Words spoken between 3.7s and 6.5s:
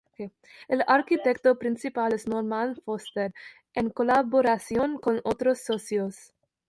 en colaboración con otros socios.